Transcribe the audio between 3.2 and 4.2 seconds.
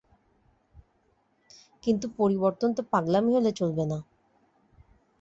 হলে চলবে না।